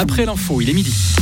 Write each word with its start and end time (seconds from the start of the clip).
Après 0.00 0.24
l'info, 0.24 0.60
il 0.60 0.70
est 0.70 0.74
midi. 0.74 1.16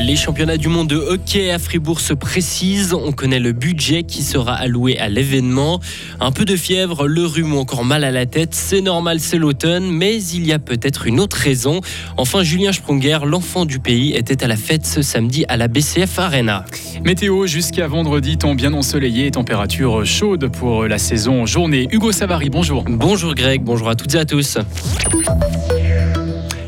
Les 0.00 0.16
championnats 0.16 0.56
du 0.56 0.66
monde 0.68 0.88
de 0.88 0.96
hockey 0.96 1.52
à 1.52 1.58
Fribourg 1.58 2.00
se 2.00 2.14
précisent. 2.14 2.94
On 2.94 3.12
connaît 3.12 3.38
le 3.38 3.52
budget 3.52 4.02
qui 4.02 4.22
sera 4.22 4.52
alloué 4.54 4.98
à 4.98 5.08
l'événement. 5.08 5.80
Un 6.20 6.32
peu 6.32 6.44
de 6.44 6.56
fièvre, 6.56 7.06
le 7.06 7.24
rhume 7.24 7.54
ou 7.54 7.58
encore 7.58 7.84
mal 7.84 8.02
à 8.02 8.10
la 8.10 8.26
tête, 8.26 8.54
c'est 8.54 8.80
normal, 8.80 9.20
c'est 9.20 9.38
l'automne, 9.38 9.88
mais 9.88 10.20
il 10.20 10.46
y 10.46 10.52
a 10.52 10.58
peut-être 10.58 11.06
une 11.06 11.20
autre 11.20 11.36
raison. 11.36 11.80
Enfin, 12.16 12.42
Julien 12.42 12.72
Sprunger, 12.72 13.20
l'enfant 13.24 13.66
du 13.66 13.78
pays, 13.78 14.14
était 14.14 14.42
à 14.42 14.48
la 14.48 14.56
fête 14.56 14.84
ce 14.84 15.00
samedi 15.00 15.44
à 15.48 15.56
la 15.56 15.68
BCF 15.68 16.18
Arena. 16.18 16.64
Météo 17.04 17.46
jusqu'à 17.46 17.86
vendredi, 17.86 18.36
temps 18.36 18.56
bien 18.56 18.74
ensoleillé, 18.74 19.30
température 19.30 20.04
chaude 20.04 20.50
pour 20.50 20.84
la 20.84 20.98
saison 20.98 21.46
journée. 21.46 21.86
Hugo 21.92 22.10
Savary, 22.10 22.50
bonjour. 22.50 22.84
Bonjour 22.88 23.34
Greg, 23.34 23.62
bonjour 23.62 23.88
à 23.88 23.94
toutes 23.94 24.14
et 24.14 24.18
à 24.18 24.24
tous 24.24 24.58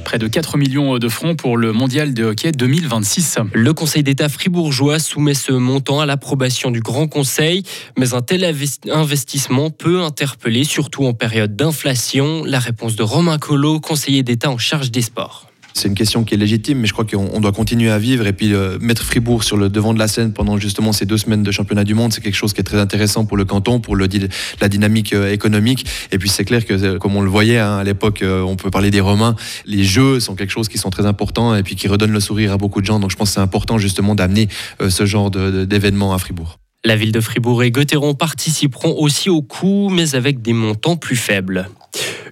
près 0.06 0.18
de 0.18 0.28
4 0.28 0.56
millions 0.56 0.98
de 0.98 1.08
francs 1.08 1.36
pour 1.36 1.56
le 1.56 1.72
mondial 1.72 2.14
de 2.14 2.22
hockey 2.22 2.52
2026. 2.52 3.38
Le 3.52 3.74
Conseil 3.74 4.04
d'État 4.04 4.28
fribourgeois 4.28 5.00
soumet 5.00 5.34
ce 5.34 5.50
montant 5.50 5.98
à 5.98 6.06
l'approbation 6.06 6.70
du 6.70 6.78
Grand 6.78 7.08
Conseil, 7.08 7.64
mais 7.98 8.14
un 8.14 8.22
tel 8.22 8.44
investissement 8.88 9.70
peut 9.70 10.02
interpeller, 10.02 10.62
surtout 10.62 11.06
en 11.06 11.12
période 11.12 11.56
d'inflation. 11.56 12.44
La 12.44 12.60
réponse 12.60 12.94
de 12.94 13.02
Romain 13.02 13.38
Collot, 13.38 13.80
conseiller 13.80 14.22
d'État 14.22 14.48
en 14.48 14.58
charge 14.58 14.92
des 14.92 15.02
sports. 15.02 15.50
C'est 15.76 15.88
une 15.88 15.94
question 15.94 16.24
qui 16.24 16.32
est 16.32 16.38
légitime, 16.38 16.78
mais 16.78 16.86
je 16.86 16.94
crois 16.94 17.04
qu'on 17.04 17.38
doit 17.38 17.52
continuer 17.52 17.90
à 17.90 17.98
vivre 17.98 18.26
et 18.26 18.32
puis 18.32 18.54
euh, 18.54 18.78
mettre 18.80 19.02
Fribourg 19.02 19.44
sur 19.44 19.58
le 19.58 19.68
devant 19.68 19.92
de 19.92 19.98
la 19.98 20.08
scène 20.08 20.32
pendant 20.32 20.56
justement 20.56 20.90
ces 20.92 21.04
deux 21.04 21.18
semaines 21.18 21.42
de 21.42 21.50
championnat 21.50 21.84
du 21.84 21.92
monde, 21.92 22.14
c'est 22.14 22.22
quelque 22.22 22.34
chose 22.34 22.54
qui 22.54 22.60
est 22.62 22.64
très 22.64 22.78
intéressant 22.78 23.26
pour 23.26 23.36
le 23.36 23.44
canton, 23.44 23.78
pour 23.78 23.94
la 23.94 24.08
dynamique 24.68 25.12
euh, 25.12 25.30
économique. 25.30 25.84
Et 26.12 26.18
puis 26.18 26.30
c'est 26.30 26.46
clair 26.46 26.64
que, 26.64 26.72
euh, 26.72 26.98
comme 26.98 27.14
on 27.14 27.20
le 27.20 27.28
voyait 27.28 27.58
hein, 27.58 27.76
à 27.76 27.84
l'époque, 27.84 28.24
on 28.24 28.56
peut 28.56 28.70
parler 28.70 28.90
des 28.90 29.02
Romains, 29.02 29.36
les 29.66 29.84
jeux 29.84 30.18
sont 30.18 30.34
quelque 30.34 30.50
chose 30.50 30.70
qui 30.70 30.78
sont 30.78 30.88
très 30.88 31.04
importants 31.04 31.54
et 31.54 31.62
puis 31.62 31.76
qui 31.76 31.88
redonnent 31.88 32.10
le 32.10 32.20
sourire 32.20 32.52
à 32.52 32.56
beaucoup 32.56 32.80
de 32.80 32.86
gens. 32.86 32.98
Donc 32.98 33.10
je 33.10 33.16
pense 33.16 33.28
que 33.28 33.34
c'est 33.34 33.40
important 33.40 33.76
justement 33.76 34.14
d'amener 34.14 34.48
ce 34.88 35.04
genre 35.04 35.30
d'événements 35.30 36.14
à 36.14 36.18
Fribourg. 36.18 36.58
La 36.86 36.96
ville 36.96 37.12
de 37.12 37.20
Fribourg 37.20 37.62
et 37.62 37.70
Gotteron 37.70 38.14
participeront 38.14 38.94
aussi 38.96 39.28
au 39.28 39.42
coup, 39.42 39.90
mais 39.90 40.14
avec 40.14 40.40
des 40.40 40.54
montants 40.54 40.96
plus 40.96 41.16
faibles. 41.16 41.68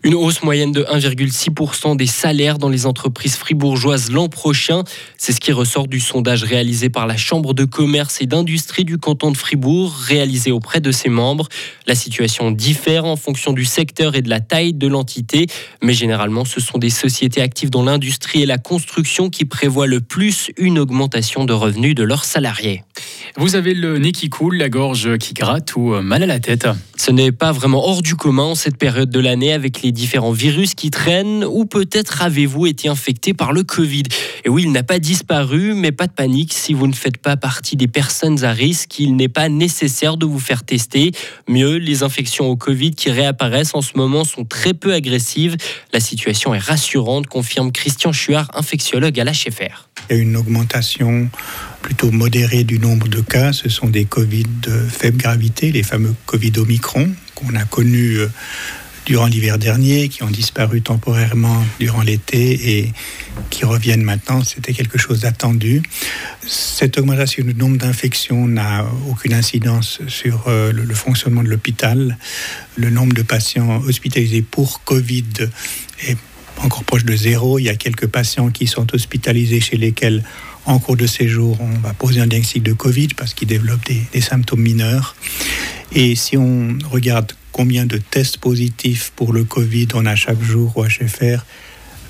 Une 0.06 0.14
hausse 0.14 0.42
moyenne 0.42 0.70
de 0.70 0.82
1,6% 0.82 1.96
des 1.96 2.06
salaires 2.06 2.58
dans 2.58 2.68
les 2.68 2.84
entreprises 2.84 3.36
fribourgeoises 3.36 4.10
l'an 4.10 4.28
prochain. 4.28 4.84
C'est 5.16 5.32
ce 5.32 5.40
qui 5.40 5.50
ressort 5.50 5.88
du 5.88 5.98
sondage 5.98 6.44
réalisé 6.44 6.90
par 6.90 7.06
la 7.06 7.16
Chambre 7.16 7.54
de 7.54 7.64
commerce 7.64 8.20
et 8.20 8.26
d'industrie 8.26 8.84
du 8.84 8.98
canton 8.98 9.30
de 9.30 9.36
Fribourg, 9.38 9.96
réalisé 9.96 10.52
auprès 10.52 10.82
de 10.82 10.92
ses 10.92 11.08
membres. 11.08 11.48
La 11.86 11.94
situation 11.94 12.50
diffère 12.50 13.06
en 13.06 13.16
fonction 13.16 13.54
du 13.54 13.64
secteur 13.64 14.14
et 14.14 14.20
de 14.20 14.28
la 14.28 14.40
taille 14.40 14.74
de 14.74 14.86
l'entité, 14.86 15.46
mais 15.82 15.94
généralement 15.94 16.44
ce 16.44 16.60
sont 16.60 16.76
des 16.76 16.90
sociétés 16.90 17.40
actives 17.40 17.70
dans 17.70 17.82
l'industrie 17.82 18.42
et 18.42 18.46
la 18.46 18.58
construction 18.58 19.30
qui 19.30 19.46
prévoient 19.46 19.86
le 19.86 20.02
plus 20.02 20.50
une 20.58 20.78
augmentation 20.78 21.46
de 21.46 21.54
revenus 21.54 21.94
de 21.94 22.02
leurs 22.02 22.26
salariés. 22.26 22.82
Vous 23.36 23.56
avez 23.56 23.72
le 23.72 23.98
nez 23.98 24.12
qui 24.12 24.28
coule, 24.28 24.58
la 24.58 24.68
gorge 24.68 25.16
qui 25.16 25.32
gratte 25.32 25.76
ou 25.76 25.94
mal 26.02 26.22
à 26.22 26.26
la 26.26 26.40
tête 26.40 26.68
Ce 26.96 27.10
n'est 27.10 27.32
pas 27.32 27.52
vraiment 27.52 27.88
hors 27.88 28.02
du 28.02 28.16
commun 28.16 28.44
en 28.44 28.54
cette 28.54 28.76
période 28.76 29.08
de 29.08 29.18
l'année 29.18 29.54
avec 29.54 29.80
les 29.80 29.93
différents 29.94 30.32
virus 30.32 30.74
qui 30.74 30.90
traînent 30.90 31.44
ou 31.44 31.64
peut-être 31.64 32.20
avez-vous 32.20 32.66
été 32.66 32.88
infecté 32.88 33.32
par 33.32 33.52
le 33.52 33.62
Covid. 33.62 34.02
Et 34.44 34.50
oui, 34.50 34.64
il 34.64 34.72
n'a 34.72 34.82
pas 34.82 34.98
disparu, 34.98 35.72
mais 35.74 35.92
pas 35.92 36.06
de 36.06 36.12
panique 36.12 36.52
si 36.52 36.74
vous 36.74 36.86
ne 36.86 36.92
faites 36.92 37.16
pas 37.16 37.36
partie 37.36 37.76
des 37.76 37.88
personnes 37.88 38.44
à 38.44 38.52
risque, 38.52 38.98
il 38.98 39.16
n'est 39.16 39.28
pas 39.28 39.48
nécessaire 39.48 40.16
de 40.16 40.26
vous 40.26 40.38
faire 40.38 40.64
tester. 40.64 41.12
Mieux, 41.48 41.76
les 41.76 42.02
infections 42.02 42.46
au 42.46 42.56
Covid 42.56 42.90
qui 42.90 43.10
réapparaissent 43.10 43.74
en 43.74 43.82
ce 43.82 43.96
moment 43.96 44.24
sont 44.24 44.44
très 44.44 44.74
peu 44.74 44.92
agressives. 44.92 45.56
La 45.92 46.00
situation 46.00 46.54
est 46.54 46.58
rassurante, 46.58 47.26
confirme 47.26 47.72
Christian 47.72 48.12
Chuard, 48.12 48.50
infectiologue 48.54 49.18
à 49.18 49.24
l'HFR. 49.24 49.88
Il 50.10 50.16
y 50.16 50.18
a 50.18 50.22
une 50.22 50.36
augmentation 50.36 51.30
plutôt 51.80 52.10
modérée 52.10 52.64
du 52.64 52.78
nombre 52.78 53.08
de 53.08 53.20
cas. 53.20 53.52
Ce 53.52 53.68
sont 53.68 53.88
des 53.88 54.04
Covid 54.04 54.46
de 54.62 54.78
faible 54.88 55.18
gravité, 55.18 55.72
les 55.72 55.82
fameux 55.82 56.14
Covid 56.26 56.52
Omicron 56.58 57.10
qu'on 57.34 57.54
a 57.54 57.64
connus 57.64 58.18
euh, 58.18 58.28
durant 59.06 59.26
l'hiver 59.26 59.58
dernier, 59.58 60.08
qui 60.08 60.22
ont 60.22 60.30
disparu 60.30 60.82
temporairement 60.82 61.64
durant 61.78 62.02
l'été 62.02 62.78
et 62.78 62.92
qui 63.50 63.64
reviennent 63.64 64.02
maintenant. 64.02 64.42
C'était 64.42 64.72
quelque 64.72 64.98
chose 64.98 65.20
d'attendu. 65.20 65.82
Cette 66.46 66.98
augmentation 66.98 67.44
du 67.44 67.54
nombre 67.54 67.76
d'infections 67.76 68.46
n'a 68.48 68.86
aucune 69.08 69.34
incidence 69.34 70.00
sur 70.08 70.44
euh, 70.48 70.72
le 70.72 70.94
fonctionnement 70.94 71.42
de 71.42 71.48
l'hôpital. 71.48 72.16
Le 72.76 72.90
nombre 72.90 73.14
de 73.14 73.22
patients 73.22 73.80
hospitalisés 73.86 74.42
pour 74.42 74.82
Covid 74.84 75.24
est 76.06 76.18
encore 76.62 76.84
proche 76.84 77.04
de 77.04 77.16
zéro. 77.16 77.58
Il 77.58 77.64
y 77.64 77.68
a 77.68 77.76
quelques 77.76 78.06
patients 78.06 78.50
qui 78.50 78.66
sont 78.66 78.94
hospitalisés 78.94 79.60
chez 79.60 79.76
lesquels 79.76 80.22
en 80.66 80.78
cours 80.78 80.96
de 80.96 81.06
séjour, 81.06 81.58
on 81.60 81.78
va 81.80 81.92
poser 81.92 82.20
un 82.20 82.26
diagnostic 82.26 82.62
de 82.62 82.72
Covid 82.72 83.08
parce 83.08 83.34
qu'ils 83.34 83.48
développent 83.48 83.84
des, 83.86 84.20
symptômes 84.20 84.62
mineurs. 84.62 85.14
Et 85.92 86.14
si 86.14 86.36
on 86.36 86.78
regarde 86.90 87.32
combien 87.52 87.86
de 87.86 87.98
tests 87.98 88.38
positifs 88.38 89.12
pour 89.14 89.32
le 89.32 89.44
Covid 89.44 89.88
on 89.94 90.06
a 90.06 90.16
chaque 90.16 90.42
jour 90.42 90.76
au 90.76 90.84
HFR, 90.84 91.44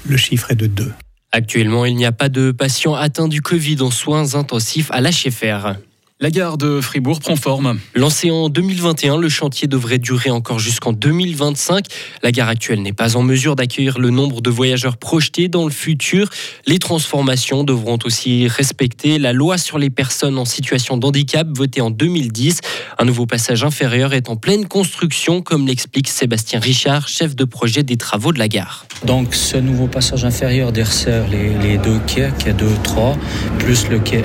le 0.07 0.17
chiffre 0.17 0.51
est 0.51 0.57
de 0.57 0.67
2. 0.67 0.93
Actuellement, 1.33 1.85
il 1.85 1.97
n'y 1.97 2.07
a 2.07 2.13
pas 2.13 2.29
de 2.29 2.53
patients 2.53 2.95
atteints 2.95 3.29
du 3.29 3.43
Covid 3.43 3.83
en 3.83 3.91
soins 3.91 4.35
intensifs 4.35 4.91
à 4.91 5.01
l'HFR. 5.01 5.75
La 6.21 6.31
gare 6.31 6.59
de 6.59 6.81
Fribourg 6.81 7.19
prend 7.19 7.35
forme. 7.35 7.81
Lancé 7.97 8.31
en 8.31 8.49
2021, 8.49 9.19
le 9.19 9.29
chantier 9.29 9.67
devrait 9.67 9.99
durer 9.99 10.31
encore 10.31 10.61
jusqu'en 10.61 10.93
2025. 10.93 11.87
La 12.23 12.31
gare 12.31 12.49
actuelle 12.49 12.83
n'est 12.83 12.93
pas 12.93 13.17
en 13.17 13.23
mesure 13.23 13.57
d'accueillir 13.57 13.99
le 13.99 14.11
nombre 14.11 14.41
de 14.41 14.49
voyageurs 14.49 14.97
projetés 14.97 15.49
dans 15.49 15.65
le 15.65 15.73
futur. 15.73 16.31
Les 16.67 16.79
transformations 16.79 17.65
devront 17.65 17.99
aussi 18.05 18.47
respecter 18.47 19.19
la 19.19 19.33
loi 19.33 19.59
sur 19.59 19.77
les 19.77 19.91
personnes 19.91 20.39
en 20.39 20.45
situation 20.45 20.97
de 20.97 21.05
handicap 21.05 21.49
votée 21.51 21.81
en 21.81 21.91
2010. 21.91 22.61
Un 22.97 23.07
nouveau 23.07 23.27
passage 23.27 23.65
inférieur 23.65 24.15
est 24.15 24.29
en 24.29 24.37
pleine 24.37 24.67
construction, 24.67 25.43
comme 25.43 25.67
l'explique 25.67 26.09
Sébastien 26.09 26.61
Richard, 26.61 27.09
chef 27.09 27.35
de 27.35 27.45
projet 27.45 27.83
des 27.83 27.97
travaux 27.97 28.33
de 28.33 28.39
la 28.39 28.47
gare. 28.47 28.87
Donc 29.05 29.35
ce 29.35 29.57
nouveau 29.57 29.89
passage 29.89 30.25
inférieur 30.25 30.71
dessert 30.71 31.27
les, 31.29 31.77
deux 31.77 31.99
quais, 32.07 32.31
quai 32.39 32.53
2, 32.53 32.67
3, 32.85 33.17
plus 33.59 33.89
le 33.89 33.99
quai 33.99 34.23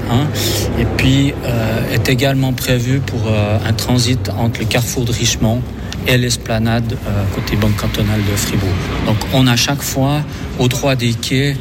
1. 0.78 0.82
Et 0.82 0.86
puis 0.98 1.34
euh, 1.46 1.94
est 1.94 2.10
également 2.10 2.54
prévu 2.54 3.00
pour 3.00 3.28
euh, 3.28 3.58
un 3.66 3.74
transit 3.74 4.30
entre 4.38 4.60
le 4.60 4.66
carrefour 4.68 5.04
de 5.06 5.12
Richemont 5.12 5.64
et 6.08 6.18
l'esplanade 6.18 6.94
euh, 6.94 7.24
côté 7.34 7.56
banque 7.56 7.76
cantonale 7.76 8.22
de 8.30 8.36
Fribourg. 8.36 8.70
Donc 9.08 9.18
on 9.34 9.48
a 9.48 9.56
chaque 9.56 9.82
fois 9.82 10.22
au 10.60 10.68
droit 10.68 10.96
des 10.96 11.14
quais 11.14 11.58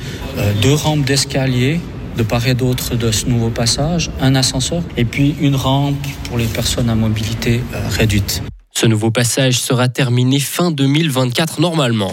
deux 0.62 0.74
rampes 0.74 1.04
d'escalier 1.04 1.80
de 2.18 2.22
part 2.24 2.46
et 2.46 2.54
d'autre 2.54 2.96
de 2.96 3.10
ce 3.12 3.26
nouveau 3.26 3.48
passage, 3.48 4.10
un 4.20 4.34
ascenseur 4.34 4.82
et 4.96 5.04
puis 5.04 5.36
une 5.40 5.54
rampe 5.54 5.96
pour 6.24 6.36
les 6.36 6.46
personnes 6.46 6.90
à 6.90 6.94
mobilité 6.94 7.62
réduite. 7.90 8.42
Ce 8.74 8.86
nouveau 8.86 9.10
passage 9.10 9.58
sera 9.58 9.88
terminé 9.88 10.40
fin 10.40 10.70
2024 10.70 11.60
normalement. 11.60 12.12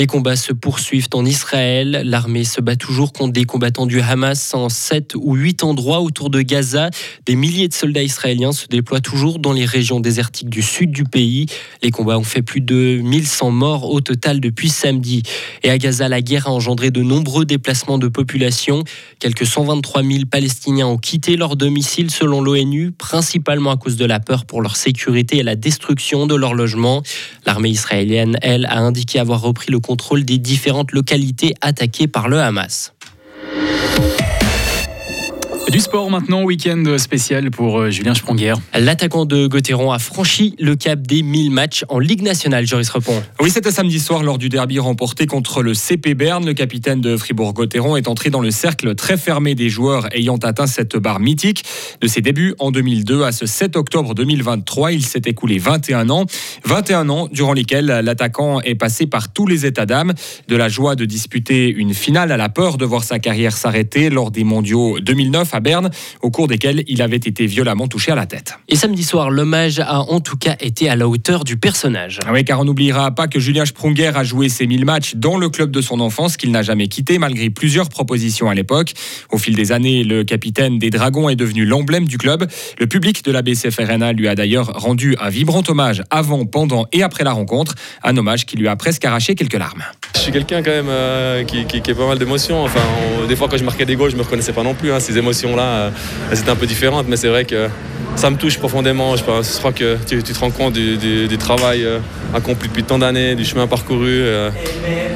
Les 0.00 0.06
combats 0.06 0.34
se 0.34 0.54
poursuivent 0.54 1.08
en 1.12 1.26
Israël. 1.26 2.00
L'armée 2.06 2.44
se 2.44 2.62
bat 2.62 2.74
toujours 2.74 3.12
contre 3.12 3.34
des 3.34 3.44
combattants 3.44 3.84
du 3.84 4.00
Hamas 4.00 4.54
en 4.54 4.70
7 4.70 5.12
ou 5.14 5.34
8 5.34 5.62
endroits 5.62 6.00
autour 6.00 6.30
de 6.30 6.40
Gaza. 6.40 6.88
Des 7.26 7.36
milliers 7.36 7.68
de 7.68 7.74
soldats 7.74 8.02
israéliens 8.02 8.52
se 8.52 8.66
déploient 8.66 9.02
toujours 9.02 9.40
dans 9.40 9.52
les 9.52 9.66
régions 9.66 10.00
désertiques 10.00 10.48
du 10.48 10.62
sud 10.62 10.90
du 10.90 11.04
pays. 11.04 11.44
Les 11.82 11.90
combats 11.90 12.16
ont 12.16 12.24
fait 12.24 12.40
plus 12.40 12.62
de 12.62 12.98
1100 13.02 13.50
morts 13.50 13.90
au 13.90 14.00
total 14.00 14.40
depuis 14.40 14.70
samedi. 14.70 15.22
Et 15.64 15.68
à 15.68 15.76
Gaza, 15.76 16.08
la 16.08 16.22
guerre 16.22 16.48
a 16.48 16.52
engendré 16.52 16.90
de 16.90 17.02
nombreux 17.02 17.44
déplacements 17.44 17.98
de 17.98 18.08
population. 18.08 18.84
Quelques 19.18 19.44
123 19.44 20.02
000 20.02 20.20
Palestiniens 20.30 20.86
ont 20.86 20.96
quitté 20.96 21.36
leur 21.36 21.56
domicile 21.56 22.10
selon 22.10 22.40
l'ONU, 22.40 22.90
principalement 22.90 23.70
à 23.70 23.76
cause 23.76 23.96
de 23.98 24.06
la 24.06 24.18
peur 24.18 24.46
pour 24.46 24.62
leur 24.62 24.76
sécurité 24.76 25.36
et 25.36 25.42
la 25.42 25.56
destruction 25.56 26.26
de 26.26 26.34
leur 26.36 26.54
logement. 26.54 27.02
L'armée 27.44 27.68
israélienne, 27.68 28.38
elle, 28.40 28.64
a 28.64 28.78
indiqué 28.78 29.18
avoir 29.18 29.42
repris 29.42 29.70
le 29.70 29.78
des 30.24 30.38
différentes 30.38 30.92
localités 30.92 31.54
attaquées 31.60 32.08
par 32.08 32.28
le 32.28 32.40
Hamas. 32.40 32.92
Du 35.70 35.78
sport 35.78 36.10
maintenant, 36.10 36.42
week-end 36.42 36.82
spécial 36.98 37.48
pour 37.52 37.78
euh, 37.78 37.90
Julien 37.90 38.12
Spronguer. 38.12 38.54
L'attaquant 38.76 39.24
de 39.24 39.46
Gauthieron 39.46 39.92
a 39.92 40.00
franchi 40.00 40.56
le 40.58 40.74
cap 40.74 41.00
des 41.00 41.22
1000 41.22 41.52
matchs 41.52 41.84
en 41.88 42.00
Ligue 42.00 42.22
nationale, 42.22 42.66
Joris 42.66 42.90
Repon. 42.90 43.22
Oui, 43.40 43.50
c'était 43.50 43.70
samedi 43.70 44.00
soir 44.00 44.24
lors 44.24 44.38
du 44.38 44.48
derby 44.48 44.80
remporté 44.80 45.26
contre 45.26 45.62
le 45.62 45.74
CP 45.74 46.14
Berne. 46.14 46.44
Le 46.44 46.54
capitaine 46.54 47.00
de 47.00 47.16
Fribourg-Gauthieron 47.16 47.96
est 47.96 48.08
entré 48.08 48.30
dans 48.30 48.40
le 48.40 48.50
cercle 48.50 48.96
très 48.96 49.16
fermé 49.16 49.54
des 49.54 49.68
joueurs 49.68 50.08
ayant 50.12 50.38
atteint 50.38 50.66
cette 50.66 50.96
barre 50.96 51.20
mythique. 51.20 51.62
De 52.00 52.08
ses 52.08 52.20
débuts 52.20 52.56
en 52.58 52.72
2002 52.72 53.22
à 53.22 53.30
ce 53.30 53.46
7 53.46 53.76
octobre 53.76 54.16
2023, 54.16 54.90
il 54.90 55.06
s'est 55.06 55.22
écoulé 55.26 55.58
21 55.58 56.10
ans. 56.10 56.26
21 56.64 57.08
ans 57.10 57.28
durant 57.30 57.52
lesquels 57.52 57.86
l'attaquant 57.86 58.60
est 58.60 58.74
passé 58.74 59.06
par 59.06 59.32
tous 59.32 59.46
les 59.46 59.66
états 59.66 59.86
d'âme, 59.86 60.14
de 60.48 60.56
la 60.56 60.68
joie 60.68 60.96
de 60.96 61.04
disputer 61.04 61.68
une 61.68 61.94
finale 61.94 62.32
à 62.32 62.36
la 62.36 62.48
peur 62.48 62.76
de 62.76 62.84
voir 62.84 63.04
sa 63.04 63.20
carrière 63.20 63.56
s'arrêter 63.56 64.10
lors 64.10 64.32
des 64.32 64.42
mondiaux 64.42 64.98
2009 64.98 65.54
à 65.54 65.59
à 65.60 65.62
Berne, 65.62 65.90
au 66.22 66.30
cours 66.30 66.48
desquels 66.48 66.82
il 66.88 67.02
avait 67.02 67.16
été 67.16 67.44
violemment 67.44 67.86
touché 67.86 68.10
à 68.10 68.14
la 68.14 68.24
tête. 68.24 68.54
Et 68.68 68.76
samedi 68.76 69.04
soir, 69.04 69.30
l'hommage 69.30 69.78
a 69.78 70.00
en 70.00 70.20
tout 70.20 70.38
cas 70.38 70.56
été 70.60 70.88
à 70.88 70.96
la 70.96 71.06
hauteur 71.06 71.44
du 71.44 71.58
personnage. 71.58 72.18
Ah 72.26 72.32
oui, 72.32 72.44
car 72.44 72.60
on 72.60 72.64
n'oubliera 72.64 73.10
pas 73.10 73.28
que 73.28 73.38
Julien 73.38 73.66
Sprunger 73.66 74.12
a 74.14 74.24
joué 74.24 74.48
ses 74.48 74.66
1000 74.66 74.84
matchs 74.86 75.16
dans 75.16 75.36
le 75.36 75.50
club 75.50 75.70
de 75.70 75.82
son 75.82 76.00
enfance 76.00 76.36
qu'il 76.36 76.50
n'a 76.50 76.62
jamais 76.62 76.88
quitté 76.88 77.18
malgré 77.18 77.50
plusieurs 77.50 77.90
propositions 77.90 78.48
à 78.48 78.54
l'époque. 78.54 78.94
Au 79.30 79.38
fil 79.38 79.54
des 79.54 79.72
années, 79.72 80.02
le 80.02 80.24
capitaine 80.24 80.78
des 80.78 80.90
Dragons 80.90 81.28
est 81.28 81.36
devenu 81.36 81.66
l'emblème 81.66 82.06
du 82.06 82.16
club. 82.16 82.46
Le 82.78 82.86
public 82.86 83.22
de 83.24 83.32
la 83.32 83.42
BCFRNA 83.42 84.12
lui 84.12 84.28
a 84.28 84.34
d'ailleurs 84.34 84.72
rendu 84.74 85.16
un 85.20 85.28
vibrant 85.28 85.62
hommage 85.68 86.02
avant, 86.10 86.46
pendant 86.46 86.86
et 86.92 87.02
après 87.02 87.24
la 87.24 87.32
rencontre, 87.32 87.74
un 88.02 88.16
hommage 88.16 88.46
qui 88.46 88.56
lui 88.56 88.68
a 88.68 88.76
presque 88.76 89.04
arraché 89.04 89.34
quelques 89.34 89.58
larmes. 89.58 89.82
Je 90.14 90.20
suis 90.20 90.32
quelqu'un 90.32 90.62
quand 90.62 90.70
même 90.70 90.88
euh, 90.88 91.44
qui, 91.44 91.64
qui, 91.64 91.80
qui, 91.80 91.90
a 91.90 91.94
pas 91.94 92.06
mal 92.06 92.18
d'émotions. 92.18 92.62
Enfin, 92.62 92.80
on, 93.22 93.26
des 93.26 93.36
fois 93.36 93.48
quand 93.48 93.56
je 93.56 93.64
marquais 93.64 93.86
des 93.86 93.96
goals, 93.96 94.10
je 94.10 94.16
me 94.16 94.22
reconnaissais 94.22 94.52
pas 94.52 94.62
non 94.62 94.74
plus. 94.74 94.92
Hein. 94.92 95.00
Ces 95.00 95.16
émotions-là, 95.18 95.49
euh, 95.58 95.90
elles 96.30 96.38
étaient 96.38 96.50
un 96.50 96.56
peu 96.56 96.66
différentes, 96.66 97.06
mais 97.08 97.16
c'est 97.16 97.28
vrai 97.28 97.44
que 97.44 97.68
ça 98.16 98.30
me 98.30 98.36
touche 98.36 98.58
profondément. 98.58 99.16
Je, 99.16 99.22
crois 99.22 99.72
que 99.72 99.96
tu, 100.06 100.22
te 100.22 100.38
rends 100.38 100.50
compte 100.50 100.74
du, 100.74 101.38
travail 101.38 101.84
euh, 101.84 101.98
accompli 102.34 102.68
depuis 102.68 102.82
tant 102.82 102.98
d'années, 102.98 103.34
du 103.34 103.44
chemin 103.44 103.66
parcouru. 103.66 104.08
Euh, 104.10 104.50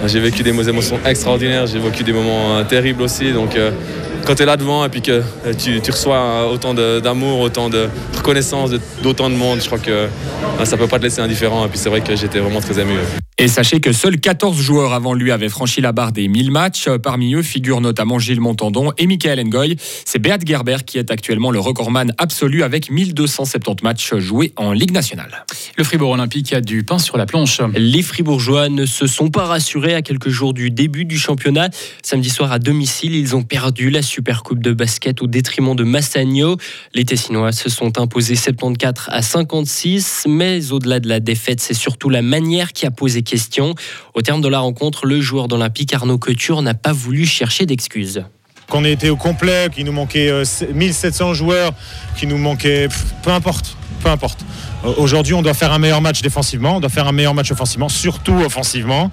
j'ai 0.06 0.20
vécu 0.20 0.42
des 0.42 0.68
émotions 0.68 0.98
extraordinaires, 1.04 1.66
j'ai 1.66 1.78
vécu 1.78 2.02
des 2.02 2.12
moments 2.12 2.56
euh, 2.56 2.64
terribles 2.64 3.02
aussi. 3.02 3.26
Quand 4.24 4.34
tu 4.34 4.42
es 4.42 4.46
là 4.46 4.56
devant 4.56 4.84
et 4.84 4.88
puis 4.88 5.02
que 5.02 5.22
tu, 5.58 5.80
tu 5.80 5.90
reçois 5.90 6.48
autant 6.50 6.74
d'amour, 6.74 7.40
autant 7.40 7.68
de 7.68 7.88
reconnaissance 8.16 8.70
d'autant 9.02 9.30
de 9.30 9.34
monde, 9.34 9.60
je 9.60 9.66
crois 9.66 9.78
que 9.78 10.08
ça 10.64 10.76
peut 10.76 10.86
pas 10.86 10.98
te 10.98 11.04
laisser 11.04 11.20
indifférent. 11.20 11.66
Et 11.66 11.68
puis 11.68 11.78
c'est 11.78 11.88
vrai 11.88 12.00
que 12.00 12.16
j'étais 12.16 12.38
vraiment 12.38 12.60
très 12.60 12.78
ému. 12.80 12.94
Et 13.36 13.48
sachez 13.48 13.80
que 13.80 13.92
seuls 13.92 14.20
14 14.20 14.56
joueurs 14.60 14.92
avant 14.92 15.12
lui 15.12 15.32
avaient 15.32 15.48
franchi 15.48 15.80
la 15.80 15.90
barre 15.90 16.12
des 16.12 16.28
1000 16.28 16.52
matchs. 16.52 16.88
Parmi 17.02 17.34
eux 17.34 17.42
figurent 17.42 17.80
notamment 17.80 18.20
Gilles 18.20 18.40
Montandon 18.40 18.92
et 18.96 19.08
Michael 19.08 19.44
Ngoy. 19.44 19.76
C'est 20.04 20.20
Beat 20.20 20.46
Gerber 20.46 20.76
qui 20.86 20.98
est 20.98 21.10
actuellement 21.10 21.50
le 21.50 21.58
recordman 21.58 22.14
absolu 22.16 22.62
avec 22.62 22.92
1270 22.92 23.82
matchs 23.82 24.14
joués 24.18 24.52
en 24.56 24.72
Ligue 24.72 24.92
nationale. 24.92 25.44
Le 25.76 25.82
Fribourg 25.82 26.10
Olympique 26.10 26.52
a 26.52 26.60
du 26.60 26.84
pain 26.84 27.00
sur 27.00 27.16
la 27.16 27.26
planche. 27.26 27.60
Les 27.74 28.02
Fribourgeois 28.02 28.68
ne 28.68 28.86
se 28.86 29.08
sont 29.08 29.30
pas 29.30 29.46
rassurés 29.46 29.94
à 29.94 30.02
quelques 30.02 30.28
jours 30.28 30.54
du 30.54 30.70
début 30.70 31.04
du 31.04 31.18
championnat. 31.18 31.70
Samedi 32.04 32.30
soir 32.30 32.52
à 32.52 32.60
domicile, 32.60 33.16
ils 33.16 33.34
ont 33.34 33.42
perdu 33.42 33.90
la 33.90 34.02
Supercoupe 34.14 34.60
de 34.60 34.72
basket 34.72 35.22
au 35.22 35.26
détriment 35.26 35.74
de 35.74 35.82
Massagno. 35.82 36.56
Les 36.94 37.04
Tessinois 37.04 37.50
se 37.50 37.68
sont 37.68 37.98
imposés 37.98 38.36
74 38.36 39.08
à 39.08 39.22
56, 39.22 40.26
mais 40.28 40.70
au-delà 40.70 41.00
de 41.00 41.08
la 41.08 41.18
défaite, 41.18 41.58
c'est 41.58 41.74
surtout 41.74 42.10
la 42.10 42.22
manière 42.22 42.72
qui 42.72 42.86
a 42.86 42.92
posé 42.92 43.22
question. 43.22 43.74
Au 44.14 44.22
terme 44.22 44.40
de 44.40 44.46
la 44.46 44.60
rencontre, 44.60 45.06
le 45.06 45.20
joueur 45.20 45.48
d'Olympique 45.48 45.92
Arnaud 45.94 46.18
Couture 46.18 46.62
n'a 46.62 46.74
pas 46.74 46.92
voulu 46.92 47.26
chercher 47.26 47.66
d'excuses. 47.66 48.22
Qu'on 48.68 48.84
ait 48.84 48.92
été 48.92 49.10
au 49.10 49.16
complet, 49.16 49.68
qu'il 49.74 49.84
nous 49.84 49.90
manquait 49.92 50.30
1700 50.72 51.34
joueurs, 51.34 51.72
qu'il 52.16 52.28
nous 52.28 52.38
manquait... 52.38 52.88
Peu 53.24 53.30
importe, 53.30 53.76
peu 54.00 54.10
importe. 54.10 54.44
Aujourd'hui, 54.96 55.34
on 55.34 55.42
doit 55.42 55.54
faire 55.54 55.72
un 55.72 55.80
meilleur 55.80 56.02
match 56.02 56.22
défensivement, 56.22 56.76
on 56.76 56.80
doit 56.80 56.88
faire 56.88 57.08
un 57.08 57.12
meilleur 57.12 57.34
match 57.34 57.50
offensivement, 57.50 57.88
surtout 57.88 58.34
offensivement. 58.34 59.10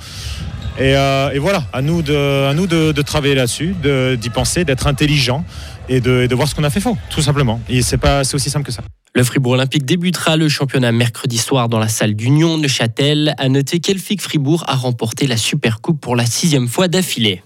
Et, 0.81 0.95
euh, 0.95 1.29
et, 1.31 1.37
voilà, 1.37 1.63
à 1.73 1.83
nous 1.83 2.01
de, 2.01 2.65
de, 2.65 2.91
de 2.91 3.01
travailler 3.03 3.35
là-dessus, 3.35 3.75
d'y 4.19 4.29
penser, 4.31 4.65
d'être 4.65 4.87
intelligent 4.87 5.45
et 5.87 6.01
de, 6.01 6.25
de 6.25 6.35
voir 6.35 6.47
ce 6.47 6.55
qu'on 6.55 6.63
a 6.63 6.71
fait 6.71 6.79
faux, 6.79 6.97
tout 7.11 7.21
simplement. 7.21 7.61
Et 7.69 7.83
c'est 7.83 7.99
aussi 8.33 8.49
simple 8.49 8.65
que 8.65 8.71
ça. 8.71 8.81
Le 9.13 9.23
Fribourg 9.23 9.53
Olympique 9.53 9.85
débutera 9.85 10.37
le 10.37 10.49
championnat 10.49 10.91
mercredi 10.91 11.37
soir 11.37 11.69
dans 11.69 11.77
la 11.77 11.87
salle 11.87 12.15
d'Union 12.15 12.57
Neuchâtel. 12.57 13.35
À 13.37 13.47
noter 13.47 13.79
qu'Elfic 13.79 14.21
Fribourg 14.21 14.63
a 14.67 14.75
remporté 14.75 15.27
la 15.27 15.37
Supercoupe 15.37 16.01
pour 16.01 16.15
la 16.15 16.25
sixième 16.25 16.67
fois 16.67 16.87
d'affilée. 16.87 17.43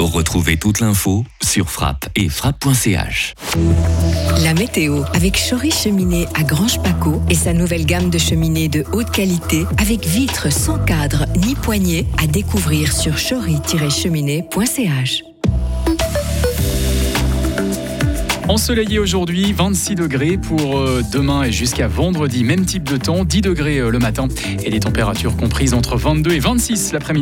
Retrouvez 0.00 0.56
toute 0.56 0.78
l'info 0.78 1.24
sur 1.42 1.70
frappe 1.70 2.08
et 2.14 2.28
frappe.ch. 2.28 3.34
La 4.44 4.54
météo 4.54 5.02
avec 5.12 5.36
Chory 5.36 5.72
Cheminée 5.72 6.28
à 6.36 6.44
Grange 6.44 6.80
Paco 6.82 7.20
et 7.28 7.34
sa 7.34 7.52
nouvelle 7.52 7.84
gamme 7.84 8.08
de 8.08 8.18
cheminées 8.18 8.68
de 8.68 8.84
haute 8.92 9.10
qualité 9.10 9.64
avec 9.78 10.06
vitres 10.06 10.52
sans 10.52 10.78
cadre 10.78 11.26
ni 11.44 11.56
poignée 11.56 12.06
à 12.22 12.28
découvrir 12.28 12.92
sur 12.92 13.16
chory-cheminée.ch. 13.16 15.24
Ensoleillé 18.48 18.98
aujourd'hui, 18.98 19.52
26 19.52 19.94
degrés 19.94 20.38
pour 20.38 20.82
demain 21.12 21.42
et 21.42 21.52
jusqu'à 21.52 21.86
vendredi, 21.86 22.44
même 22.44 22.64
type 22.64 22.84
de 22.84 22.96
temps, 22.96 23.24
10 23.24 23.42
degrés 23.42 23.78
le 23.78 23.98
matin 23.98 24.26
et 24.64 24.70
des 24.70 24.80
températures 24.80 25.36
comprises 25.36 25.74
entre 25.74 25.98
22 25.98 26.32
et 26.32 26.38
26 26.38 26.92
l'après-midi. 26.92 27.16